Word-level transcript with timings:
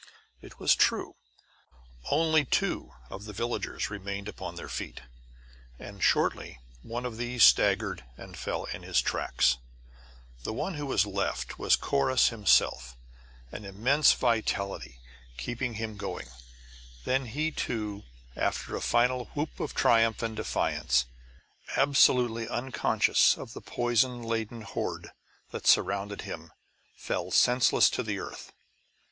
It 0.41 0.57
was 0.59 0.73
true. 0.73 1.15
Only 2.09 2.43
two 2.43 2.91
of 3.11 3.25
the 3.25 3.33
villagers 3.33 3.91
remained 3.91 4.27
upon 4.27 4.55
their 4.55 4.67
feet, 4.67 5.01
and 5.77 6.01
shortly 6.01 6.57
one 6.81 7.05
of 7.05 7.17
these 7.17 7.43
staggered 7.43 8.03
and 8.17 8.35
fell 8.35 8.63
in 8.63 8.81
his 8.81 8.99
tracks. 8.99 9.57
The 10.41 10.53
one 10.53 10.73
who 10.73 10.87
was 10.87 11.05
left 11.05 11.59
was 11.59 11.75
Corrus 11.75 12.29
himself, 12.29 12.97
his 13.51 13.63
immense 13.63 14.11
vitality 14.13 14.97
keeping 15.37 15.75
him 15.75 15.97
going. 15.97 16.29
Then 17.05 17.27
he, 17.27 17.51
too, 17.51 18.01
after 18.35 18.75
a 18.75 18.81
final 18.81 19.25
whoop 19.35 19.59
of 19.59 19.75
triumph 19.75 20.23
and 20.23 20.35
defiance, 20.35 21.05
absolutely 21.77 22.49
unconscious 22.49 23.37
of 23.37 23.53
the 23.53 23.61
poison 23.61 24.23
laden 24.23 24.61
horde 24.61 25.11
that 25.51 25.67
surrounded 25.67 26.21
him, 26.23 26.51
fell 26.95 27.29
senseless 27.29 27.87
to 27.91 28.01
the 28.01 28.17
earth. 28.17 28.51